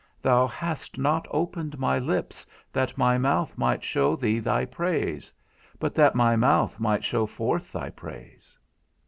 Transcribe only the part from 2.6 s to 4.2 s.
that my mouth might show